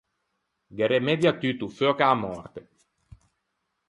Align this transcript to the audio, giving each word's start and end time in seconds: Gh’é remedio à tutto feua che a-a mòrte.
Gh’é 0.75 0.87
remedio 0.95 1.27
à 1.31 1.37
tutto 1.41 1.73
feua 1.77 1.95
che 1.97 2.03
a-a 2.05 2.17
mòrte. 2.25 2.61